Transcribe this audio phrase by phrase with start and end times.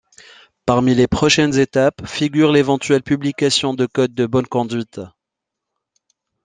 [0.65, 4.99] Parmi les prochaines étapes figure l'éventuelle publication de codes de bonne conduite.